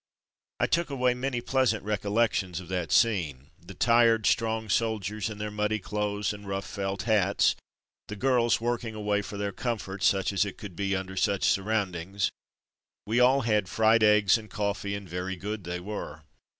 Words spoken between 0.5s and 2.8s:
I took away many pleasant recollections of